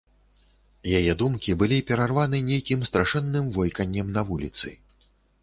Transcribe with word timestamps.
Яе 0.99 1.11
думкі 1.21 1.55
былі 1.63 1.77
перарваны 1.89 2.41
нейкім 2.49 2.79
страшэнным 2.91 3.53
войканнем 3.59 4.11
на 4.19 4.27
вуліцы. 4.33 4.69